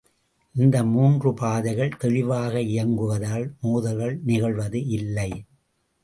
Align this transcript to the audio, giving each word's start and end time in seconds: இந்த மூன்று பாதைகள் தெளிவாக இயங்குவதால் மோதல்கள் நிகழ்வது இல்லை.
இந்த 0.55 0.77
மூன்று 0.83 1.33
பாதைகள் 1.33 1.97
தெளிவாக 1.97 2.61
இயங்குவதால் 2.61 3.45
மோதல்கள் 3.61 4.15
நிகழ்வது 4.25 4.79
இல்லை. 4.87 5.29